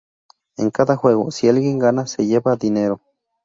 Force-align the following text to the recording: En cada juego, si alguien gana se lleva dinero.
En 0.57 0.71
cada 0.71 0.95
juego, 0.95 1.29
si 1.29 1.47
alguien 1.47 1.77
gana 1.77 2.07
se 2.07 2.25
lleva 2.25 2.55
dinero. 2.55 3.01